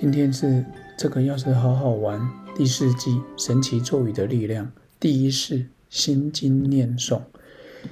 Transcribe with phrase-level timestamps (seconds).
[0.00, 0.64] 今天是
[0.96, 2.26] 这个要是好好玩
[2.56, 7.20] 第四季神奇咒语的力量，第一是心经念诵。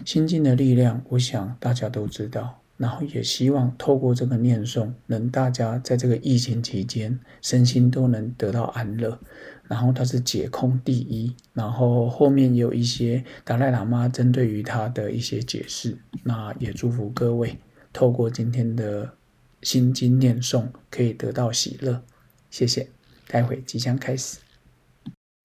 [0.07, 2.63] 心经的力量，我想大家都知道。
[2.79, 9.19] 然后也希望透过这个念诵，能大家在这个疫情期间身心都能得到安乐。
[9.65, 15.99] 然后它是解空第一，然后后面有一些达赖喇嘛针对于他的一些解释。
[16.23, 17.59] 那也祝福各位
[17.93, 19.13] 透过今天的。
[19.63, 22.03] 心经念诵可以得到喜乐，
[22.51, 22.89] 谢谢。
[23.27, 24.39] 待会即将开始。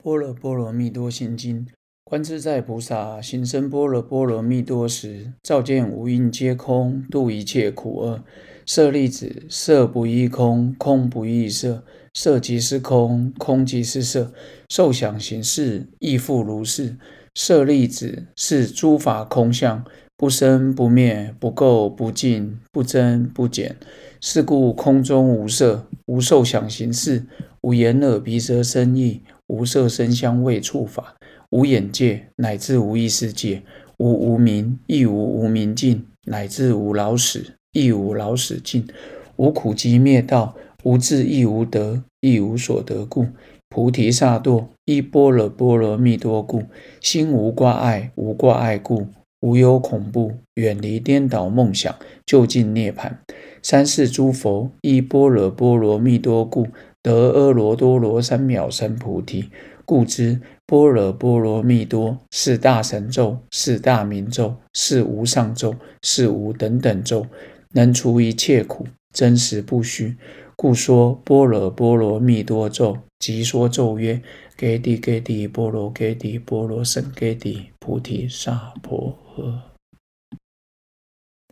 [0.03, 1.67] 般若波罗蜜多心经，
[2.03, 8.23] 观自在菩萨行深般若波罗蜜多时，照见五蕴皆空，度一切苦厄。
[8.65, 11.83] 舍利子，色不异空，空不异色，
[12.13, 14.33] 色即是空，空即是色，
[14.69, 16.97] 受想行识亦复如是。
[17.35, 19.83] 舍利子，是诸法空相。
[20.15, 23.75] 不生不灭，不垢不净，不增不减。
[24.21, 27.25] 是故空中无色，无受想行识，
[27.61, 31.15] 无眼耳鼻舌身意，无色声香味触法，
[31.49, 33.63] 无眼界，乃至无意识界，
[33.97, 38.87] 无无明，亦无无明尽，乃至无老死，亦无老死尽。
[39.35, 43.27] 无苦集灭道，无智亦无得，亦无所得故。
[43.67, 46.63] 菩提萨埵依般若波罗蜜多故，
[47.01, 49.07] 心无挂碍，无挂碍故。
[49.43, 51.93] 无忧恐怖，远离颠倒梦想，
[52.25, 53.11] 就近涅槃。
[53.61, 56.65] 三世诸佛依般若波罗蜜多故，
[57.01, 59.49] 得阿耨多罗三藐三菩提。
[59.83, 67.27] 故知般若波罗蜜多是大神咒，是大明咒，是无上咒，是无等等咒，
[67.73, 70.15] 能除一切苦，真实不虚。
[70.55, 74.21] 故说般若波罗蜜多咒，即说咒曰：
[74.57, 79.19] 揭谛揭谛，波罗揭谛，波罗僧揭谛，菩提萨婆。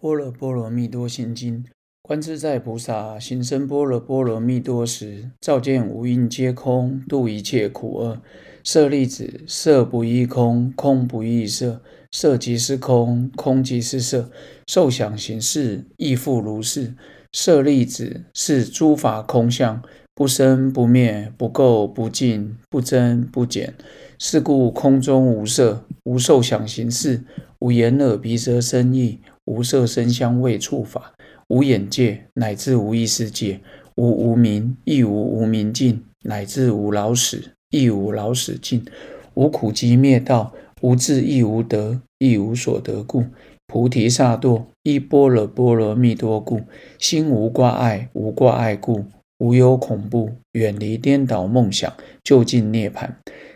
[0.02, 1.64] 般若波罗蜜多心经，
[2.02, 8.20] 观自在菩萨行深般若波罗蜜多时，照见五蕴皆空，度一切苦厄。
[8.64, 14.32] 舍利子，色不异空，空不异色，色即是空，空即是色，
[14.66, 16.96] 受想行识亦复如是。
[17.32, 19.84] 舍利子，是诸法空相，
[20.16, 23.76] 不生不灭，不垢不净，不增不减。
[24.18, 27.24] 是故空中无色，无受想行识，
[27.60, 29.20] 无眼耳鼻舌身意，
[29.52, 31.14] 无色声香味触法，
[31.50, 33.60] 无眼界，乃至无意识界，
[33.96, 38.86] 无无明，亦无无明尽，乃至无老死，亦无老死尽。
[39.34, 43.26] 无苦集灭道，无智亦无得，亦无所得故。
[43.68, 46.62] 菩提萨埵依般若波罗蜜多故，
[46.98, 49.04] 心无挂碍，无挂碍故，
[49.40, 53.10] 无忧恐怖，远离颠倒梦想，就近涅槃。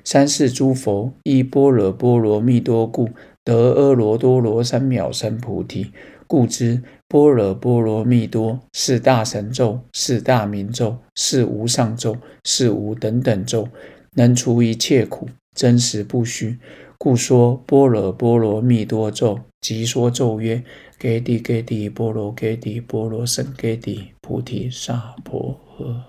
[0.03, 3.09] 三世诸佛依般若波罗蜜多故，
[3.45, 5.94] 得阿耨多罗三藐三菩提。
[6.28, 13.69] 故知般若波罗蜜多是大神咒，是大明咒，是无上咒，是无等等咒，
[14.13, 16.57] 能除一切苦，真实不虚。
[16.97, 19.39] 故说般若波罗蜜多咒。
[19.61, 20.63] 即说咒曰：
[21.00, 26.01] 揭谛揭谛，波罗揭谛，波罗僧揭谛，菩提萨婆诃。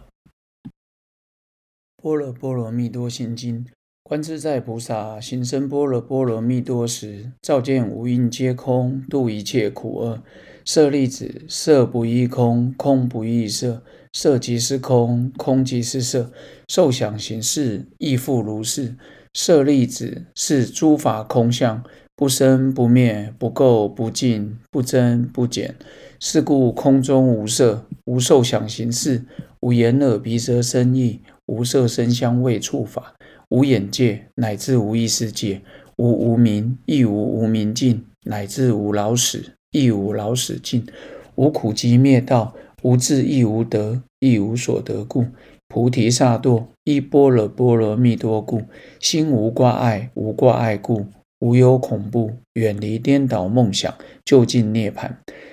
[2.02, 3.66] 般若波罗蜜多心经，
[4.08, 10.22] 观自在菩萨行深般若波罗蜜多时，照见五蕴皆空，度一切苦厄。
[10.64, 16.30] 舍利子，色不异空，空不异色，色即是空，空即是色，
[16.68, 18.94] 受想行识亦复如是。
[19.34, 21.82] 舍利子，是诸法空相。
[22.14, 25.74] 不生不灭，不垢不净，不增不减。
[26.20, 29.24] 是故空中无色，无受想行识，
[29.58, 33.15] 无眼耳鼻舌身意，无色声香味触法，
[33.48, 35.62] 无眼界，乃至无意识界，
[35.96, 40.84] 无无明，亦无无明尽，乃至无老死，亦无老死尽。
[41.36, 45.26] 无苦集灭道，无智亦无得，亦无所得故。
[45.68, 48.62] 菩提萨埵依般若波罗蜜多故，
[48.98, 51.06] 心无挂碍，无挂碍故。
[51.38, 53.94] 无忧恐怖，远离颠倒梦想，
[54.24, 55.10] 就近涅槃。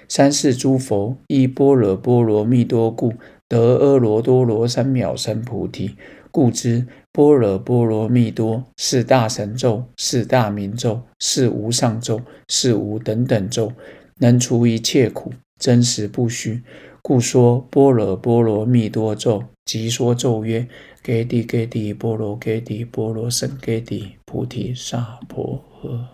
[0.08, 3.14] 三世诸佛依般若波罗蜜多故，
[3.50, 5.96] 得阿耨多罗三藐三菩提。
[6.32, 12.20] 故知般若波罗蜜多是大神咒，是大明咒，是无上咒，
[12.50, 13.72] 是无等等咒，
[14.18, 16.64] 能除一切苦，真实不虚。
[17.04, 20.68] 故说般若波罗蜜多咒，即说咒曰：
[21.04, 26.08] 揭谛揭谛，波罗揭谛，波罗僧揭谛，菩提萨婆诃。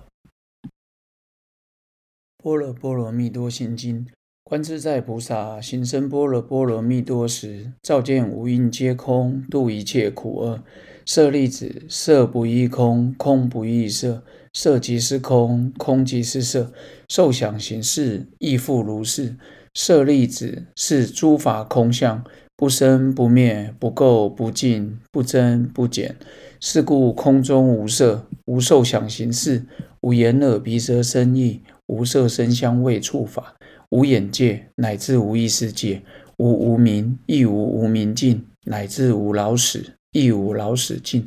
[2.43, 4.05] 般若波罗蜜多心经，
[4.49, 10.63] 观自在菩萨行深般若波罗蜜多时，照见五蕴皆空，度一切苦厄。
[11.05, 16.73] 舍利子，色不异空，空不异色，色即是空，空即是色，
[17.07, 19.35] 受想行识亦复如是。
[19.75, 22.23] 舍利子，是诸法空相，
[22.55, 26.15] 不生不灭，不垢不净，不增不减。
[26.59, 29.67] 是故空中无色，无受想行识，
[30.01, 33.53] 无眼耳鼻舌身意，无色声香味触法，
[33.89, 36.03] 无眼界，乃至无意识界，
[36.37, 41.25] 无无明，亦无无明尽，乃至无老死，亦无老死尽。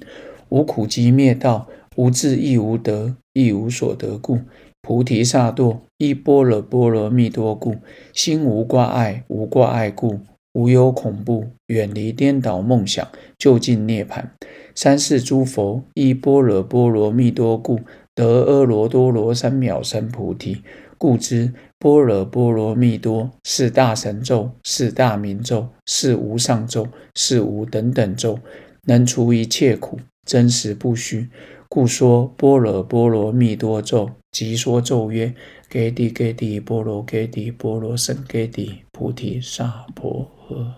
[0.49, 4.39] 无苦集灭道，无智亦无得，亦无所得故。
[4.81, 7.77] 菩提萨埵依般若波罗蜜多故，
[8.13, 10.21] 心无挂碍，无挂碍故。
[10.55, 13.09] 无有恐怖，远离颠倒梦想，
[13.39, 14.23] 就近涅槃。
[14.75, 17.81] 三世诸佛依般若波罗蜜多故，
[18.15, 20.59] 得阿耨多罗三藐三菩提。
[20.99, 26.87] 故知般若波罗蜜多是大神咒，是大明咒，是无上咒，
[27.17, 28.39] 是无等等咒，
[28.85, 31.29] 能除一切苦，真实不虚。
[31.69, 35.35] 故说般若波罗蜜多咒，即说咒曰：
[35.69, 40.75] 揭谛揭谛，波罗揭谛，波罗僧揭谛，菩提萨婆诃。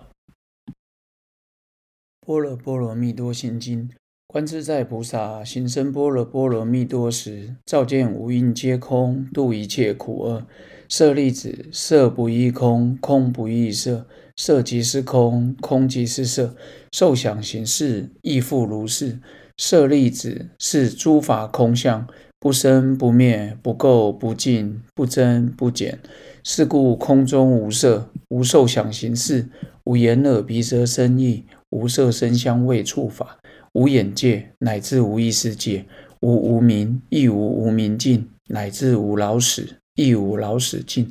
[2.25, 3.91] 般若波罗蜜多心经，
[4.27, 10.45] 观自在菩萨行深般若波罗蜜多时，照见五蕴皆空，度一切苦厄。
[10.89, 16.55] 舍利子，色不异空，空不异色，色即是空，空即是色，
[16.91, 19.19] 受想行识亦复如是。
[19.57, 22.05] 舍利子，是诸法空相，
[22.39, 25.99] 不生不灭，不垢不净，不增不减。
[26.43, 29.47] 是故空中无色，无受想行识，
[29.85, 33.39] 无眼耳鼻舌身意，无色声香味触法，
[33.75, 35.83] 无眼界，乃至无意识界，
[36.21, 41.09] 无无明，亦无无明尽，乃至无老死，亦无老死尽。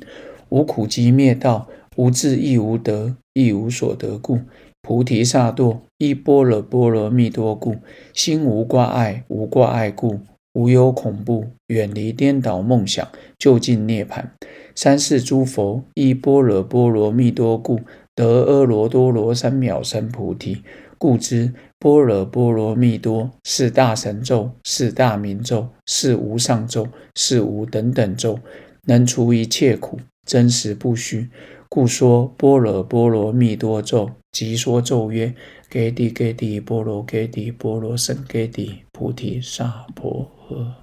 [0.49, 4.39] 无苦集灭道，无智亦无得，亦无所得故。
[4.81, 7.75] 菩提萨埵依般若波罗蜜多故，
[8.13, 10.21] 心无挂碍，无挂碍故，
[10.53, 13.07] 无有恐怖，远离颠倒梦想，
[13.37, 14.25] 就近涅槃。
[14.73, 17.81] 三世诸佛依般若波罗蜜多故，
[18.15, 20.63] 得阿耨多罗三藐三菩提。
[20.97, 21.53] 故知
[21.85, 28.39] 般若波罗蜜多是大神咒，是大明咒，是无上咒，是无等等咒，
[28.85, 31.29] 能除一切苦，真实不虚。
[31.69, 34.09] 故说般若波罗蜜多咒。
[34.31, 35.35] 即说咒曰：
[35.69, 40.73] 揭谛揭谛，波罗揭谛，波罗僧揭谛，菩提萨婆诃。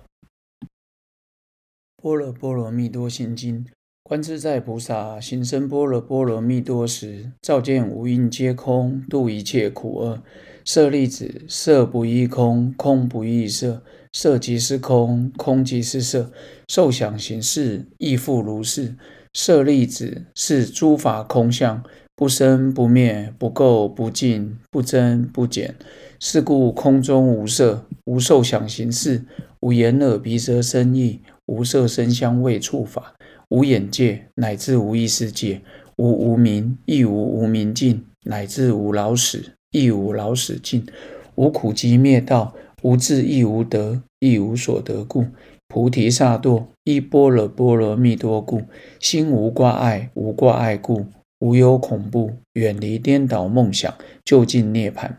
[2.01, 3.67] 般若波罗蜜多心经，
[4.05, 10.23] 观自在菩萨行深般若波罗蜜多时，照见五蕴皆空，度一切苦厄。
[10.65, 13.83] 舍利子，色不异空，空不异色，
[14.13, 16.31] 色即是空，空即是色，
[16.69, 18.95] 受想行识亦复如是。
[19.33, 21.83] 舍利子，是诸法空相。
[22.15, 25.75] 不生不灭，不垢不净，不增不减。
[26.21, 29.25] 是故空中无色，无受想行识，
[29.61, 33.15] 无眼耳鼻舌身意，无色声香味触法，
[33.49, 35.63] 无眼界，乃至无意识界，
[35.97, 40.87] 无无明，亦无无明尽，乃至无老死，亦无老死尽。
[41.35, 45.27] 无苦集灭道，无智亦无得，亦无所得故。
[45.67, 48.63] 菩提萨埵依般若波罗蜜多故，
[49.01, 51.07] 心无挂碍，无挂碍故。
[51.39, 53.93] 无有恐怖，远离颠倒梦想，
[54.25, 55.11] 就近涅槃。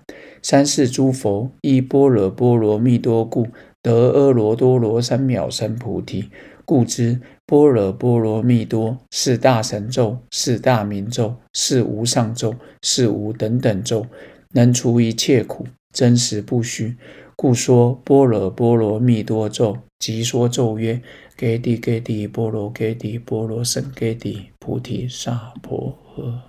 [0.41, 3.47] 三世诸佛依般若波罗蜜多故，
[3.81, 6.29] 得阿耨多罗三藐三菩提。
[6.63, 14.05] 故知般若波罗蜜多是大神咒，是大明咒，是无上咒，是无等等咒，
[14.53, 16.95] 能除一切苦，真实不虚。
[17.35, 21.01] 故说般若波罗蜜多咒，即说咒曰：
[21.35, 26.41] 揭谛揭谛，波罗揭谛，波罗僧揭谛，菩提萨婆诃。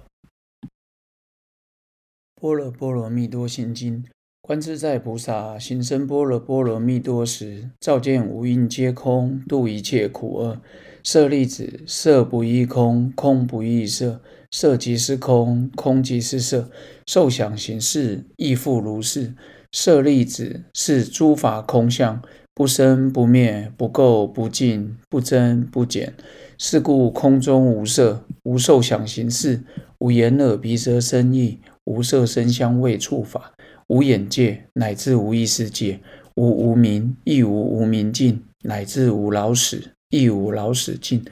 [2.41, 4.05] 般若波罗蜜多心经，
[4.43, 10.61] 观自在菩萨行深般若波罗蜜多时，照见五蕴皆空，度一切苦厄。
[11.05, 16.71] 舍利子，色不异空，空不异色，色即是空，空即是色，
[17.07, 19.35] 受想行识亦复如是。
[19.71, 22.23] 舍利子，是诸法空相，
[22.55, 26.15] 不生不灭，不垢不净，不增不减。
[26.57, 29.63] 是故空中无色，无受想行识，
[29.99, 33.53] 无眼耳鼻舌身意，无色声香味触法，
[33.89, 36.01] 无眼界，乃至无意识界，
[36.37, 41.25] 无无明，亦无无明尽，乃至无老死，亦无老死尽。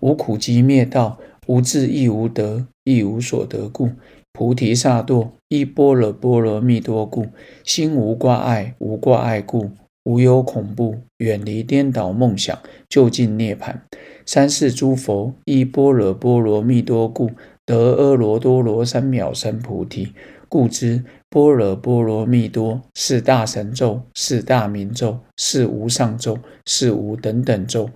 [0.00, 3.90] 无苦集灭道，无智亦无得，亦无所得故。
[4.32, 7.26] 菩提萨埵依般若波罗蜜多故，
[7.64, 9.72] 心无挂碍，无挂碍故，
[10.04, 12.58] 无有恐怖，远离颠倒梦想，
[12.88, 13.74] 就近涅槃。
[14.24, 17.32] 三世诸佛依般若波罗蜜多故，
[17.66, 20.14] 得阿耨多罗三藐三菩提。
[20.48, 27.90] 故知般若波罗蜜多是大神咒，是大明咒，是无上咒，是无等等咒，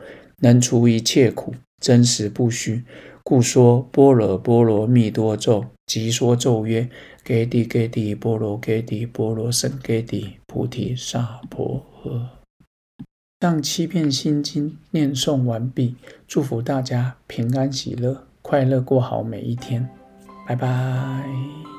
[0.45, 2.85] 能除一切苦，真实不虚。
[3.23, 5.65] 故说般若波罗蜜多咒。
[5.87, 6.87] 即说咒曰：
[7.25, 12.27] 给谛给谛波罗给谛波罗僧揭谛菩提萨婆诃。
[13.41, 15.97] 让七遍心经念诵完毕，
[16.29, 19.89] 祝福大家平安喜乐，快乐过好每一天。
[20.47, 21.74] 拜拜。